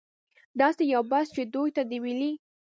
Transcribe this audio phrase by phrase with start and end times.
[0.61, 2.31] داسې یو بحث چې دوی ته د ملي